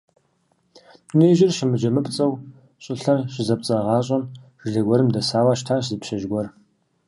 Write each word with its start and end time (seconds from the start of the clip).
Дунеижьыр 1.07 1.51
щымыджэмыпцӀэу 1.57 2.33
щӀылъэр 2.83 3.19
щызэпцӀагъащӀэм 3.33 4.23
жылэ 4.59 4.81
гуэрым 4.85 5.09
дэсауэ 5.13 5.53
щытащ 5.59 5.83
зы 5.89 5.95
пщыжь 6.01 6.25
гуэр. 6.31 6.47